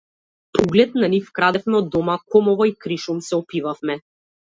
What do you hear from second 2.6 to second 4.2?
и кришум се опивавме.